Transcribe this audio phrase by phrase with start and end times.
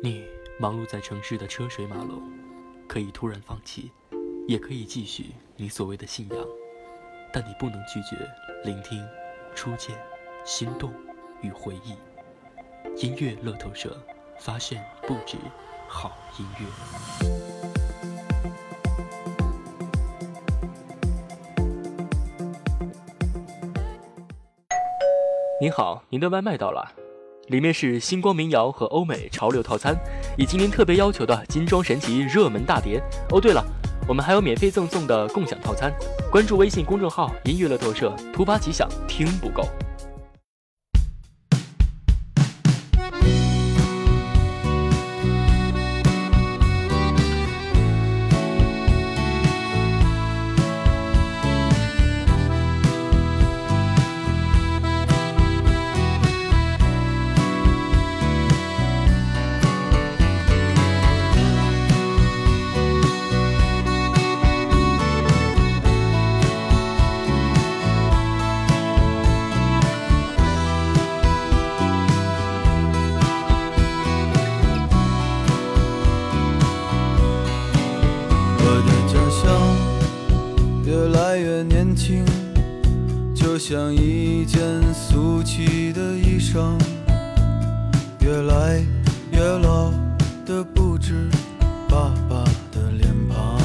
[0.00, 0.24] 你
[0.60, 2.22] 忙碌在城市的车水马龙，
[2.86, 3.90] 可以突然放弃，
[4.46, 6.38] 也可以继续你所谓的信仰，
[7.32, 8.16] 但你不能拒绝
[8.62, 9.04] 聆听
[9.56, 9.98] 初见、
[10.44, 10.92] 心动
[11.42, 11.96] 与回忆。
[12.96, 14.00] 音乐乐透社
[14.38, 15.36] 发现不止
[15.88, 16.66] 好音乐。
[25.60, 27.07] 您好，您的外卖到了。
[27.48, 29.96] 里面是星光民谣和欧美潮流套餐，
[30.36, 33.02] 以及您特别要求的金装神奇热门大碟。
[33.30, 33.64] 哦，对了，
[34.06, 35.92] 我们还有免费赠送的共享套餐。
[36.30, 39.64] 关注微信公众号“音乐乐透社”，突发奇想，听不够。
[81.88, 82.22] 年轻
[83.34, 84.60] 就像一件
[84.92, 86.78] 俗气的衣裳，
[88.20, 88.84] 越来
[89.32, 89.90] 越老
[90.44, 91.30] 的不止
[91.88, 93.58] 爸爸的脸庞。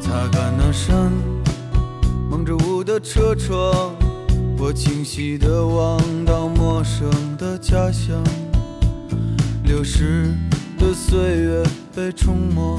[0.00, 1.12] 擦干那扇
[2.28, 3.94] 蒙着雾的车窗，
[4.58, 8.20] 我清晰地望到陌生的家乡。
[9.62, 10.34] 流逝
[10.76, 11.62] 的岁月
[11.94, 12.76] 被冲没，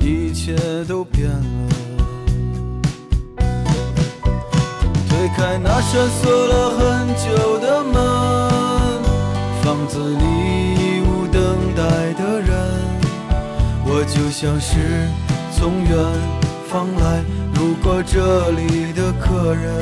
[0.00, 1.77] 一切都变了。
[5.28, 7.92] 推开那扇锁了很久的门，
[9.62, 11.42] 房子里已无等
[11.76, 11.82] 待
[12.14, 12.50] 的人，
[13.84, 15.06] 我就像是
[15.54, 15.92] 从远
[16.66, 17.22] 方来
[17.56, 19.78] 路过这里的客人。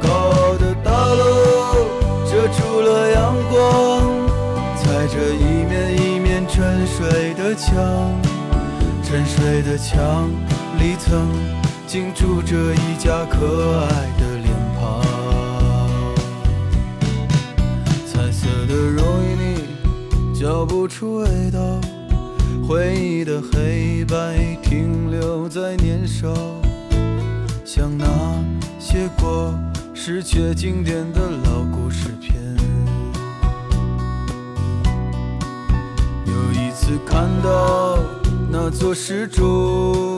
[0.00, 1.24] 高傲的大楼
[2.24, 4.00] 遮住了阳光，
[4.76, 7.74] 踩着一面一面沉睡的墙，
[9.02, 10.30] 沉睡的墙
[10.78, 11.57] 里曾。
[11.88, 13.88] 竟住着一家可爱
[14.20, 15.02] 的脸庞，
[18.04, 21.80] 彩色的容易腻，嚼不出味道。
[22.68, 26.28] 回忆的黑白停留在年少，
[27.64, 28.04] 像那
[28.78, 29.58] 些过
[29.94, 32.36] 时却经典的老故事片。
[36.26, 37.98] 有一次看到
[38.50, 40.17] 那座石柱。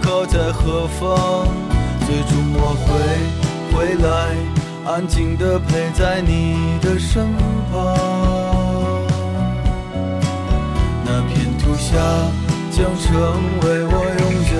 [0.51, 1.47] 何方，
[2.05, 2.89] 最终我会
[3.71, 4.35] 回来，
[4.85, 7.33] 安静地陪在你的身
[7.71, 7.75] 旁。
[11.05, 11.95] 那片土下
[12.71, 13.09] 将成
[13.63, 14.51] 为我永久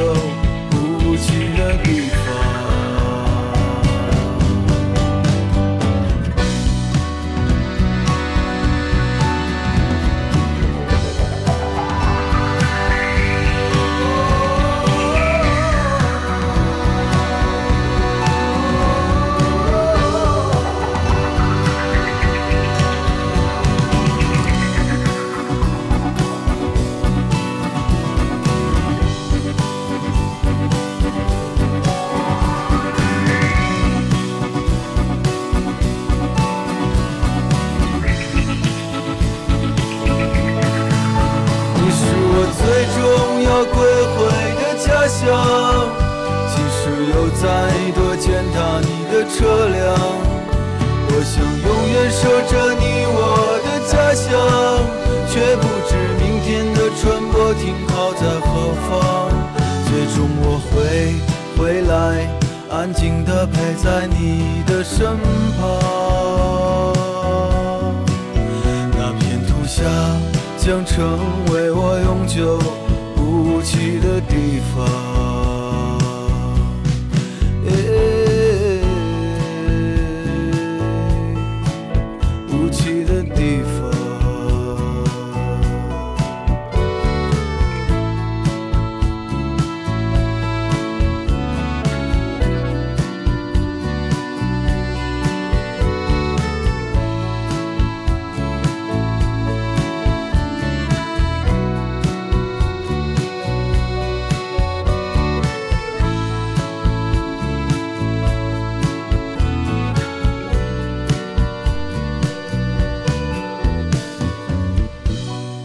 [62.70, 65.18] 安静地陪在你的身
[65.60, 65.62] 旁，
[68.98, 69.84] 那片土下
[70.58, 71.20] 将成
[71.52, 72.58] 为我永久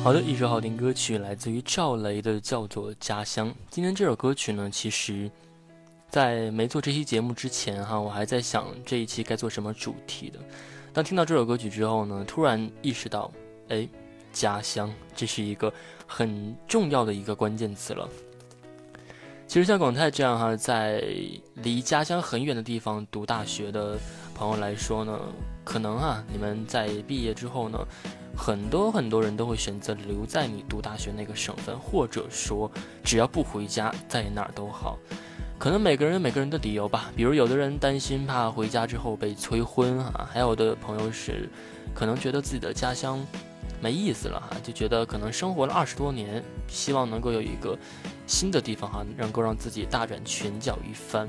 [0.07, 3.51] 好的，一首好听歌曲来自于赵雷的，叫做《家乡》。
[3.69, 5.29] 今天这首歌曲呢，其实，
[6.09, 10.39] 在没做这期节目之前哈，我还在想这一期该做什么主题的。
[10.93, 13.33] 当听到这首歌曲之后呢，突然意识到，
[13.67, 13.89] 哎，
[14.33, 15.75] 家乡，这是一个
[16.07, 18.09] 很重要的一个关键词了。
[19.49, 21.03] 其实像广泰这样哈，在
[21.55, 23.99] 离家乡很远的地方读大学的
[24.37, 25.19] 朋友来说呢，
[25.65, 27.77] 可能哈，你们在毕业之后呢。
[28.37, 32.71] 很多很多人都会选择留在你读大学那个省份，或者说
[33.03, 34.99] 只要不回家，在哪儿都好。
[35.59, 41.49] 可能每个人有每个人的理由吧，比如有的人担心怕回家之后被催婚啊，还有的朋友是
[41.95, 43.27] 可能觉得自己的家乡
[43.81, 47.77] 没意思了哈，就觉得可能生活了二十多年，希望能够有一个
[48.27, 51.27] 新的地方哈，能够让自己大展拳脚一番。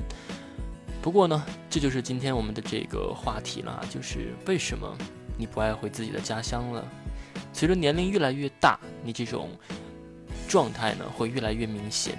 [1.00, 4.94] 不过呢，这就是今天我们的这个话题了，就是为什么？
[5.38, 6.84] 你不爱回自己的家乡了。
[7.52, 9.50] 随着年龄越来越大，你这种
[10.48, 12.18] 状态呢会越来越明显。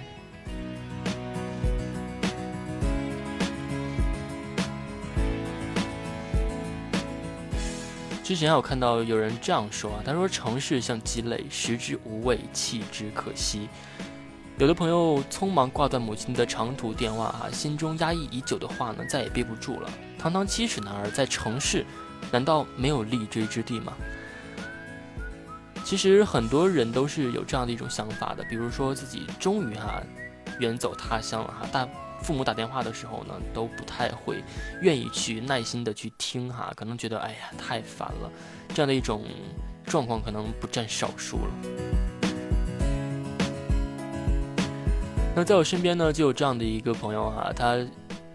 [8.24, 13.68] 之前我看到有人这样说啊，他说：“城市像鸡肋，食之无味，弃之可惜。”
[14.56, 19.90] 有的朋友匆忙挂断母亲的长途电话，哈，心中压抑已久的话呢，再也憋不住了。
[20.18, 21.84] 堂堂七尺男儿在城市。
[22.30, 23.92] 难道没有立锥之地吗？
[25.82, 30.00] 其实很多人都是有这样的一种想法的，比如说自己终于哈
[30.60, 31.88] 远走他乡了哈，大
[32.22, 34.44] 父母打电话的时候呢都不太会
[34.82, 38.30] 愿意去耐心的去听哈，可能觉得哎呀太烦了，
[38.72, 39.24] 这样的一种
[39.84, 41.52] 状况可能不占少数了。
[45.34, 47.78] 那在我身边呢就有这样的一个朋友哈，他。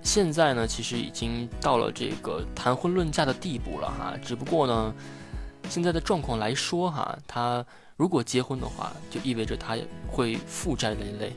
[0.05, 4.13] 现在呢，其实已经到了这个谈婚论嫁的地步了哈。
[4.23, 4.93] 只不过呢，
[5.67, 7.65] 现在的状况来说哈，他
[7.97, 9.75] 如果结婚的话，就意味着他
[10.07, 11.31] 会负债累累；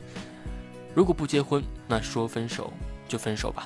[0.93, 2.71] 如果不结婚，那说分手
[3.07, 3.65] 就分手吧。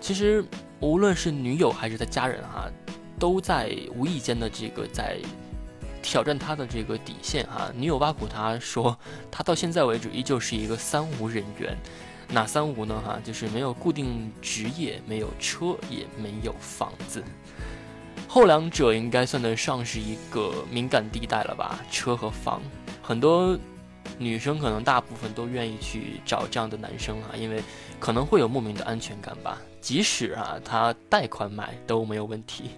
[0.00, 0.44] 其实
[0.78, 2.70] 无论是女友还是他家人哈，
[3.18, 5.18] 都在无意间的这个在
[6.00, 7.68] 挑战他的这个底线哈。
[7.74, 8.96] 女友挖苦他说，
[9.28, 11.76] 他到现在为止依旧是一个三无人员。
[12.30, 13.00] 哪三无呢？
[13.04, 17.24] 哈，就是没有固定职业，没有车，也没有房子。
[18.26, 21.80] 后两者应该算得上是一个敏感地带了吧？
[21.90, 22.60] 车和房，
[23.02, 23.58] 很多
[24.18, 27.62] 女生可能大部分都愿意去找这样的男生啊，因为
[27.98, 29.58] 可能会有莫名的安全感吧。
[29.80, 32.72] 即使啊，他贷款买都没有问题。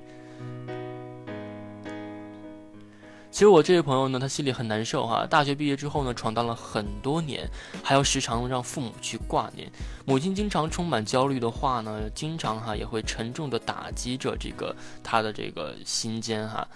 [3.30, 5.24] 其实我这位朋友呢，他心里很难受哈。
[5.24, 7.48] 大学毕业之后呢，闯荡了很多年，
[7.82, 9.70] 还要时常让父母去挂念。
[10.04, 16.66] 母亲经常充满焦虑的话呢，经常哈也会沉重的打击着这个他的这个心间哈。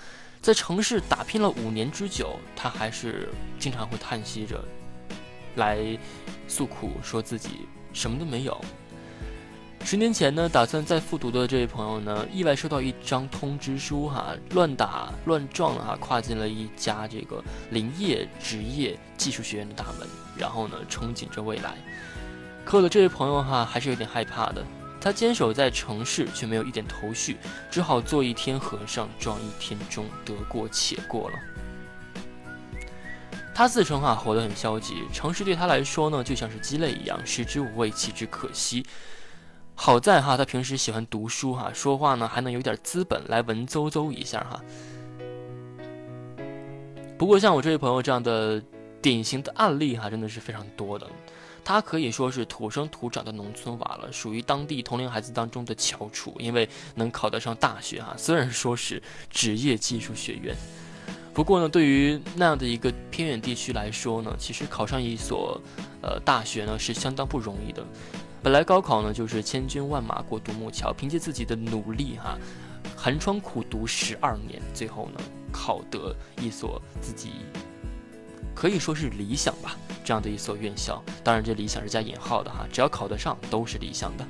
[0.41, 4.63] 在城市打拼了五年之久，他还是经常会叹息着，
[5.57, 5.99] 来
[6.47, 8.59] 诉苦，说自己什么都没有。
[9.85, 21.77] 十年前呢，打算再复读的这位朋友呢，意外收到一张通知书，哈，乱打乱撞啊，跨进了一家这个林业职业技术学院的大门，然后呢，憧憬着未来。
[22.65, 24.65] 可我的这位朋友哈，还是有点害怕的。
[25.03, 27.37] 他坚守在城市，却没有一点头绪，
[27.71, 31.39] 只好做一天和尚撞一天钟，得过且过了。
[33.55, 38.83] 他自称哈，活得很消极，城市对他来说呢，就像是鸡肋一样，食之无味，弃之可惜。
[39.75, 44.63] 好在哈，他平时喜欢读书哈，说话呢还能有点资本来文绉绉一下哈。
[47.19, 48.63] 不过像我这位朋友这样的
[49.03, 51.07] 典型的案例哈，真的是非常多的。
[51.67, 58.15] 他可以说是土生土长的农村娃了，属于当地同龄孩子当中的翘楚，因为能考得上大学哈。
[58.17, 60.55] 虽然说是职业技术学院，
[61.33, 65.61] 不过呢，对于那样的一个偏远地区来说呢，其实考上一所
[66.03, 67.83] 呃大学呢是相当不容易的。
[68.45, 72.37] 本来高考呢就是千军万马过独木桥，凭借自己的努力哈，
[72.95, 75.21] 寒窗苦读十二年，最后呢
[75.51, 77.31] 考得一所自己
[78.55, 79.75] 可以说是理想吧
[80.05, 81.03] 这样的一所院校。
[81.23, 84.27] 当然这理想是加引号的哈，只要考得上都是理想的。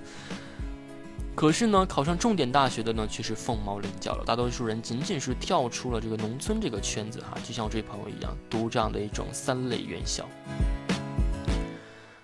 [1.35, 10.25] 可是呢，考上重点大学的呢却是凤毛麟角了，大多数人仅仅是跳出了这个农村这个圈子哈，就像我这位朋友一样，读这样的一种三类院校。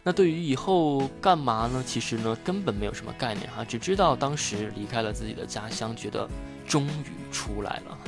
[0.02, 1.85] 那对于以后干嘛呢？
[1.87, 6.26] 其实呢，根本没有什么概念哈，只知道当时离开了自己的家乡，觉得
[6.66, 7.99] 终于出来了。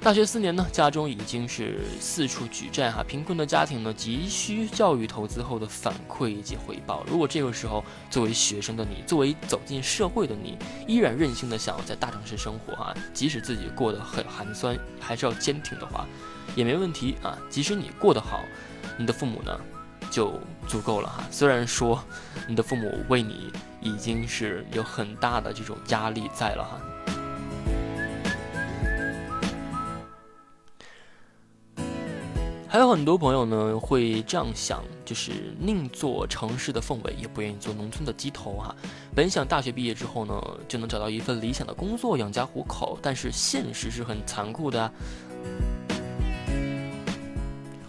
[0.00, 7.04] 大学四年呢，家中已经是四处举债哈，贫困的家庭呢急需教育投资后的反馈以及回报。
[7.10, 10.56] 如果这个时候作为学生的你，作为走进社会的你，
[10.86, 16.06] 依然任性的想要在大城市生活哈，即使自己过得很寒酸，还是要坚挺的话，
[16.54, 17.36] 也没问题啊。
[17.50, 18.44] 即使你过得好，
[18.96, 19.60] 你的父母呢
[20.18, 20.32] 就
[20.66, 21.24] 足够了哈。
[21.30, 22.02] 虽然说
[22.48, 26.80] 你的父母为你已经是有很大的这种压力在了哈。
[32.66, 38.74] 还有很多朋友呢会这样想，就是宁做城市的凤尾，也不愿意做农村的鸡头哈。
[39.14, 40.34] 本想大学毕业之后呢，
[40.66, 44.92] 就能找到一份理想的工作养家糊口，但是现实是很残酷的。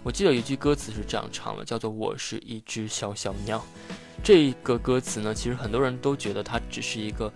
[0.02, 3.62] 我记得有一句歌词是这样唱的，叫做“我是一只小小鸟”。
[4.24, 7.30] 这个歌词呢，其实很多人都觉得它只是一个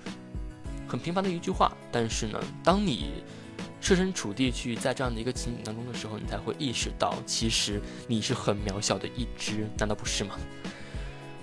[0.89, 3.23] 很平凡的一句话，但是呢，当你
[3.81, 10.35] 设身处地去在这样的一个情景当中的时候，你才会意识到，其实你是很渺小的一只，难道不是吗？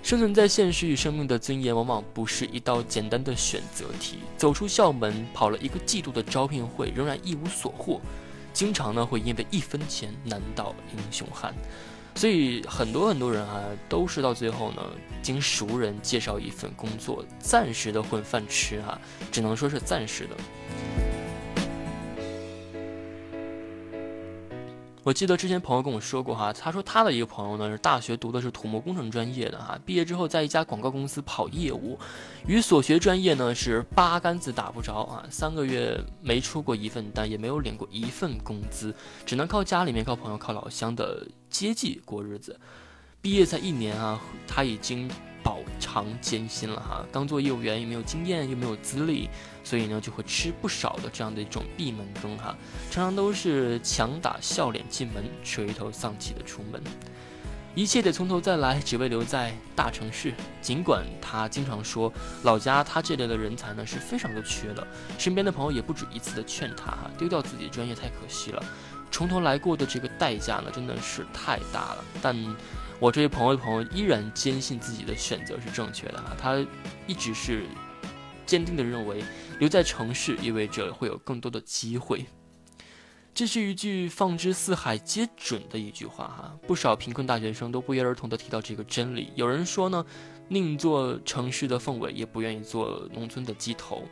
[0.01, 4.17] 生存在现实与生命的尊严，往往不是一道简单的选择题。
[4.35, 8.01] 走出校门，跑了一个季度的招聘会，仍然一无所获，
[8.53, 11.53] 经常呢会因为一分钱难倒英雄汉。
[12.13, 14.81] 所以很多很多人啊，都是到最后呢，
[15.21, 18.99] 经熟人介绍一份工作，暂时的混饭吃哈，
[19.31, 21.10] 只能说是暂时的。
[25.03, 31.97] 我记得之前朋友跟我说过哈，他说他的一个朋友呢是大学读的是土木工程专业的哈，毕业之后在一家广告公司跑业务，
[32.45, 38.93] 与所学专业呢是八竿子打不着啊，三个月没出过一份单，也没有领过一份工资，
[39.25, 42.59] 只能靠家里面、靠朋友、靠老乡的接济过日子。
[43.21, 45.09] 毕业才一年啊，他已经。
[45.43, 49.29] 饱尝艰辛了哈，刚做业务员又没有经验，又没有资历，
[49.63, 52.55] 所以呢就会吃不少的这样的一种闭门羹哈，
[52.89, 56.81] 常常都是强打笑脸进门，垂头丧气的出门，
[57.75, 60.33] 一切得从头再来，只为留在大城市。
[60.61, 62.11] 尽管他经常说
[62.43, 64.85] 老家他这类的人才呢是非常的缺的，
[65.17, 68.63] 身边的朋友也不止一次的劝他哈，丢掉自己的专业太可惜了，
[69.11, 72.35] 从头来过的这个代价呢真的是太大了，但。
[73.01, 76.63] 我这位朋友的朋友依然坚信自己的选择是正确的哈，他
[77.07, 77.65] 一直是
[78.45, 79.23] 坚定的认为
[79.57, 82.23] 留在城市意味着会有更多的机会。
[83.33, 89.31] 这是一句放之四海皆准的一句话哈，不少贫困大学生都不约而同的提到这个真理。
[89.33, 90.05] 有人说呢，
[90.47, 94.03] 宁做城市的凤尾，也不愿意做农村的鸡头；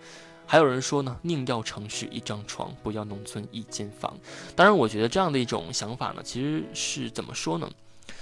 [0.48, 4.18] 还有人说呢，宁要城市一张床，不要农村一间房。
[4.56, 7.70] 当然，我觉得这样的一种想法呢，其实是怎么说呢？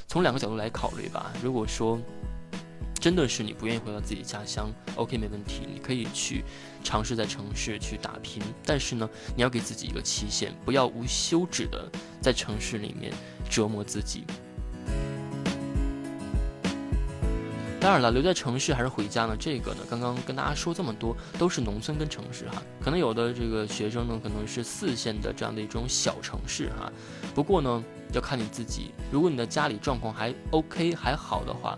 [0.07, 1.31] 从两个角度来考虑吧。
[1.43, 1.99] 如果说
[2.99, 6.43] 真的是你不愿意回到自己家乡，OK，没问题，你可以去
[6.83, 8.41] 尝试在城市去打拼。
[8.65, 11.89] 但是呢，你要给自己一个期限，不要无休止的
[12.19, 13.13] 在城市里面
[13.49, 14.23] 折磨自己。
[17.79, 19.35] 当然了，留在城市还是回家呢？
[19.39, 22.61] 这个呢，刚刚跟大家说这么多，都是农村跟城市哈。
[22.81, 26.91] 可能有的这个学生呢，可能是四线的这样的一种小城市哈。
[27.33, 27.83] 不过呢。
[28.13, 31.77] 要看你自己，如果你的家里状况还 OK 还好的话，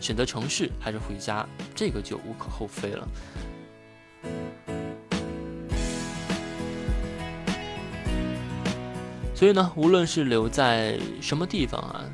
[0.00, 3.08] 选择城市还是回家，这个就无可厚非了。
[9.32, 12.04] 所以呢，无论是留在什么地方啊，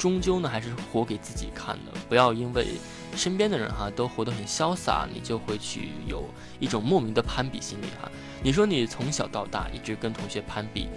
[0.00, 1.92] 终究呢还是活给自己看的。
[2.08, 2.66] 不要因为
[3.14, 6.24] 身边的人哈都活得很潇洒，你就会去有
[6.58, 8.10] 一种莫名的攀比心理哈。
[8.42, 10.88] 你说你从小到大一直跟同学攀比。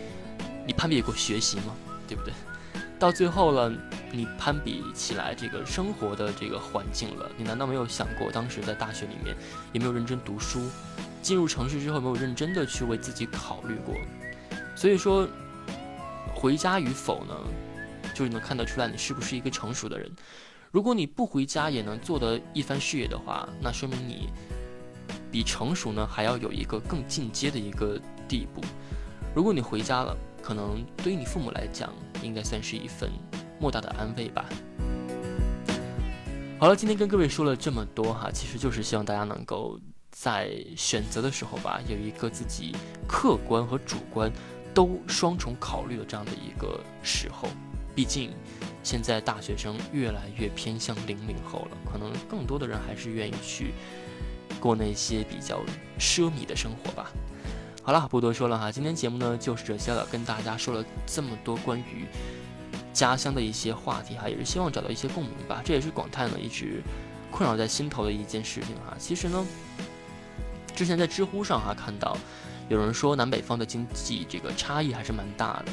[0.66, 1.76] 你攀比过学习吗？
[2.08, 2.34] 对不对？
[2.98, 3.70] 到最后了，
[4.14, 9.36] 你攀比起来这个生活的这个环境了，你难道没有想过当时在大学里面
[9.74, 10.62] 有没有认真读书？
[11.22, 13.94] 进入城市之后有没有认真的去为自己考虑过？
[14.74, 15.28] 所以说，
[16.34, 17.36] 回家与否呢，
[18.14, 20.12] 就是能看得出来你是不是一个成熟的人。
[20.72, 24.30] 如果你不回家也能做得一番事业的话，那说明你
[25.32, 28.62] 比成熟呢还要有一个更进阶的一个地步。
[29.36, 33.12] 如果你回家了，可能对于你父母来讲，应该算是一份
[33.60, 34.46] 莫大的安慰吧。
[36.60, 39.80] 好了，今天跟各位说了这么多哈，其实就是希望大家能够
[40.12, 42.76] 在选择的时候吧，有一个自己
[43.08, 44.32] 客观和主观
[44.74, 47.48] 都双重考虑的这样的一个时候。
[47.96, 48.32] 毕竟
[48.84, 53.74] 现在大学生越来越偏向零零后了，可能更多的人还是愿意去
[54.60, 55.62] 过那些比较
[56.00, 57.12] 奢靡的生活吧。
[57.84, 62.06] 好了，不多说了哈，今天节目呢就是这些了，跟大家说了这么多关于
[62.94, 65.62] 家乡的一些话题哈，也是希望找到一些共鸣吧。
[65.66, 66.82] 这也是广泰呢一直
[67.30, 68.96] 困扰在心头的一件事情哈。
[68.98, 69.46] 其实呢，
[70.74, 72.18] 之前在知乎上哈看到
[72.70, 75.72] 有人说南北方的经济这个差异还是蛮大的，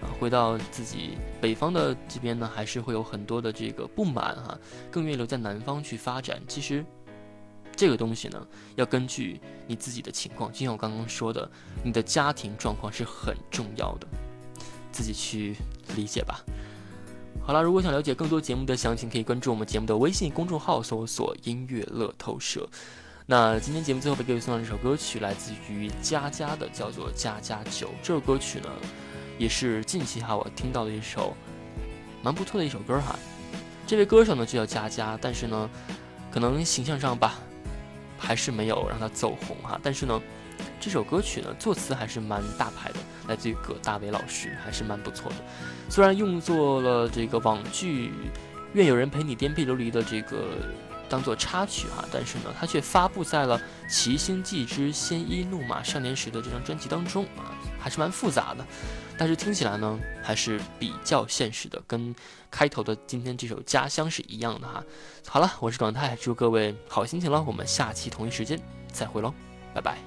[0.00, 4.58] 啊，回到自己北方的这边呢，还是会有很多的这个不满哈，
[4.90, 6.40] 更愿意留在南方去发展。
[6.46, 6.84] 其实
[7.74, 11.50] 这个东西呢，要根据你自己的情况，就像我刚刚说的，
[11.82, 14.06] 你的家庭状况是很重要的，
[14.92, 15.56] 自己去
[15.96, 16.44] 理解吧。
[17.40, 22.68] 好了，如果想了解更多节目的详情，可以关注我们节目的微信公众号，搜索“音乐乐透社”。
[23.24, 27.88] 那今天节目最后被各位送上这首歌曲，来自于佳佳的，叫做《家家酒》。
[28.02, 28.68] 这首歌曲呢，
[29.38, 31.36] 也是近期哈我听到的一首
[32.22, 33.16] 蛮不错的一首歌哈。
[33.86, 35.70] 这位歌手呢就叫佳佳，但是呢，
[36.30, 37.36] 可能形象上吧，
[38.18, 39.80] 还是没有让他走红哈。
[39.82, 40.20] 但是呢，
[40.80, 45.36] 这首歌曲呢作词还是蛮大牌的，来自于葛大为老师，还是蛮不错的。
[45.88, 48.08] 虽然用作了这个网剧
[48.74, 50.48] 《愿有人陪你颠沛流离》的这个
[51.08, 58.66] 当做插曲哈，但是呢，它却发布在了《齐星记之鲜衣怒马少年时》的这张专辑当中啊，还是蛮复杂的。
[59.18, 62.14] 但是听起来呢，还是比较现实的，跟
[62.52, 64.82] 开头的今天这首《家乡》是一样的哈。
[65.26, 68.58] 好了，我是广泰，祝各位好心情了，我们下期同一时间
[68.92, 69.34] 再会喽，
[69.74, 69.98] 拜拜。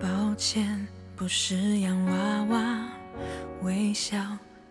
[0.00, 2.88] 抱歉不是洋娃娃，
[3.62, 4.18] 微笑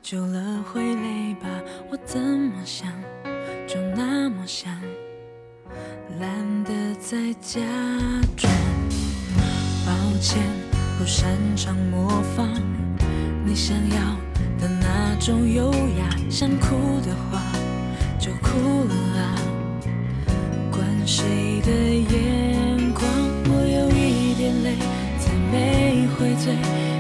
[0.04, 1.48] 久了会累吧？
[1.90, 2.92] 我怎么想
[3.66, 4.70] 就那么想，
[6.20, 7.62] 懒得再假
[8.36, 8.52] 装。
[9.86, 10.44] 抱歉，
[11.00, 12.50] 不擅长模仿
[13.46, 13.96] 你想要
[14.60, 17.42] 的那种优雅，想哭的话
[18.20, 19.40] 就哭了啊，
[20.70, 23.08] 管谁的眼光，
[23.46, 24.76] 我有一点累。
[25.18, 26.54] 才没回嘴，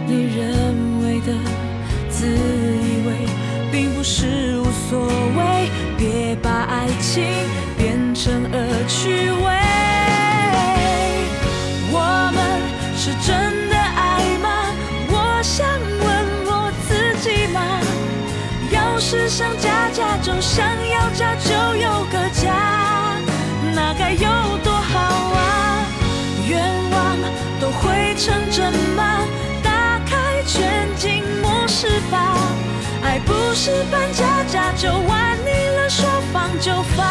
[0.07, 1.33] 你认为的
[2.09, 2.25] 自，
[4.03, 5.69] 是无所谓。
[5.97, 7.23] 别把爱情
[7.77, 9.45] 变成恶趣味。
[11.95, 11.97] 我
[12.35, 12.37] 们
[12.97, 14.47] 是真的爱吗？
[15.09, 16.09] 我想问
[16.45, 17.79] 我自己吗？
[18.71, 23.17] 要是想家家就想要家就有个家，
[23.73, 24.27] 那该有
[24.63, 25.85] 多好啊！
[26.47, 26.59] 愿
[26.91, 27.17] 望
[27.61, 28.73] 都会成真
[33.53, 37.05] 不是搬家家就玩腻了，说放就放，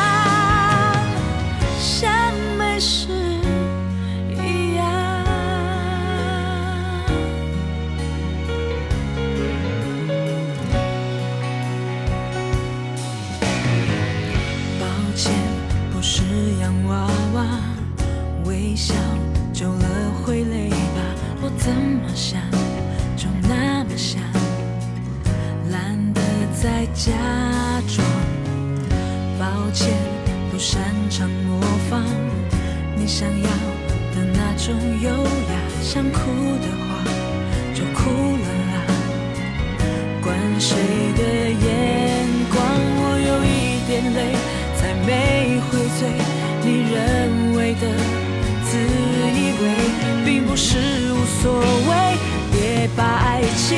[50.53, 50.77] 不是
[51.15, 52.19] 无所谓，
[52.53, 53.71] 别把爱情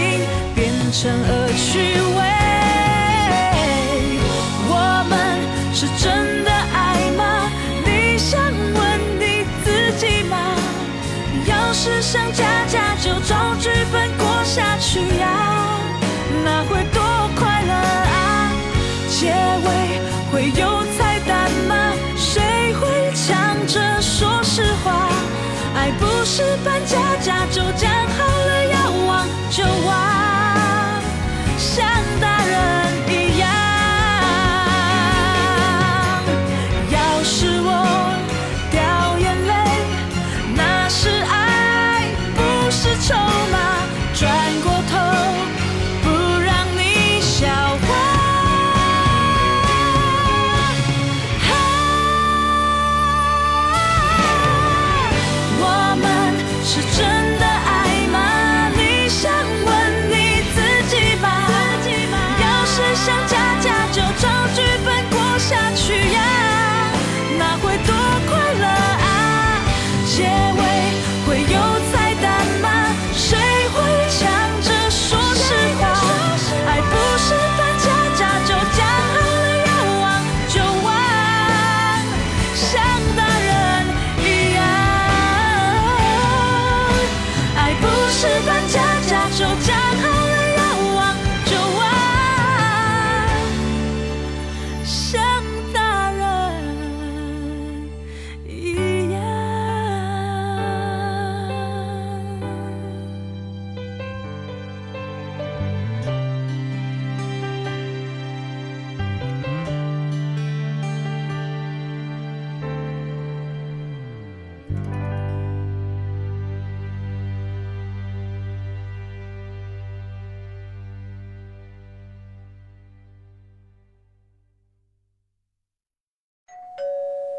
[0.57, 2.19] 变成恶趣味。
[4.67, 5.15] 我们
[5.73, 7.49] 是真的爱吗？
[7.87, 10.37] 你想问你自己吗？
[11.47, 15.54] 要是想家家就照剧本过下去呀，
[26.37, 26.74] 失败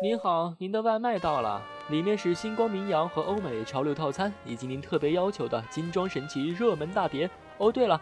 [0.06, 7.28] 您好，您的外卖到了，里面是星光民谣和欧美潮流套餐，以及您特别要求的精装神奇热门大碟。
[7.58, 8.00] 哦，对了，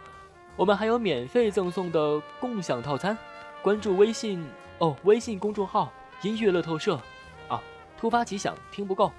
[0.57, 3.17] 我们还有免费赠送的共享套餐。
[3.61, 4.45] 关注微信
[4.79, 6.99] 哦，微信公众号“音乐乐透社”。
[7.47, 7.63] 啊，
[7.97, 9.09] 突发奇想，听不够，